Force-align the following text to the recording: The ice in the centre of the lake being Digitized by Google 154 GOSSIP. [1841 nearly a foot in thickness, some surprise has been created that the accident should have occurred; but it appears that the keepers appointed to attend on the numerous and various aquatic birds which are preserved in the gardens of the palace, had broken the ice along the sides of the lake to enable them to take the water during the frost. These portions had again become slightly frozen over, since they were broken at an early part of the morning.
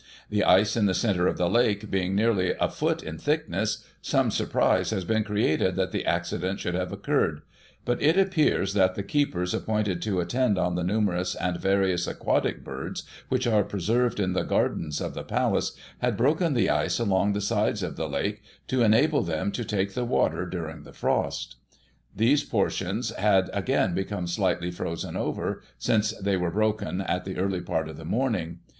The 0.31 0.43
ice 0.43 0.75
in 0.75 0.87
the 0.87 0.95
centre 0.95 1.27
of 1.27 1.37
the 1.37 1.47
lake 1.47 1.91
being 1.91 2.13
Digitized 2.13 2.17
by 2.17 2.25
Google 2.25 2.57
154 2.57 2.57
GOSSIP. 2.57 2.57
[1841 2.57 2.57
nearly 2.57 2.65
a 2.65 2.73
foot 2.81 3.03
in 3.03 3.17
thickness, 3.19 3.85
some 4.01 4.31
surprise 4.31 4.89
has 4.89 5.05
been 5.05 5.23
created 5.23 5.75
that 5.75 5.91
the 5.91 6.05
accident 6.07 6.59
should 6.59 6.73
have 6.73 6.91
occurred; 6.91 7.41
but 7.85 8.01
it 8.01 8.17
appears 8.17 8.73
that 8.73 8.95
the 8.95 9.03
keepers 9.03 9.53
appointed 9.53 10.01
to 10.01 10.19
attend 10.19 10.57
on 10.57 10.73
the 10.73 10.83
numerous 10.83 11.35
and 11.35 11.59
various 11.59 12.07
aquatic 12.07 12.63
birds 12.63 13.03
which 13.29 13.45
are 13.45 13.61
preserved 13.63 14.19
in 14.19 14.33
the 14.33 14.41
gardens 14.41 15.01
of 15.01 15.13
the 15.13 15.21
palace, 15.23 15.73
had 15.99 16.17
broken 16.17 16.55
the 16.55 16.71
ice 16.71 16.97
along 16.97 17.33
the 17.33 17.39
sides 17.39 17.83
of 17.83 17.95
the 17.95 18.09
lake 18.09 18.41
to 18.67 18.81
enable 18.81 19.21
them 19.21 19.51
to 19.51 19.63
take 19.63 19.93
the 19.93 20.03
water 20.03 20.47
during 20.47 20.81
the 20.81 20.93
frost. 20.93 21.57
These 22.15 22.43
portions 22.43 23.11
had 23.11 23.51
again 23.53 23.93
become 23.93 24.25
slightly 24.25 24.71
frozen 24.71 25.15
over, 25.15 25.61
since 25.77 26.11
they 26.13 26.37
were 26.37 26.49
broken 26.49 27.01
at 27.01 27.27
an 27.27 27.37
early 27.37 27.61
part 27.61 27.87
of 27.87 27.97
the 27.97 28.03
morning. 28.05 28.61